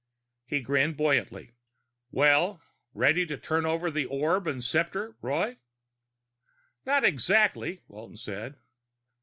He 0.47 0.61
grinned 0.61 0.97
buoyantly. 0.97 1.51
"Well, 2.09 2.59
ready 2.95 3.23
to 3.27 3.37
turn 3.37 3.67
over 3.67 3.91
the 3.91 4.07
orb 4.07 4.47
and 4.47 4.63
scepter, 4.63 5.15
Roy?" 5.21 5.57
"Not 6.87 7.03
exactly," 7.03 7.83
Walton 7.87 8.17
said. 8.17 8.55